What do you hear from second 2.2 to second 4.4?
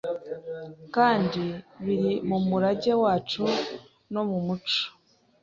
mu murage wacu no mu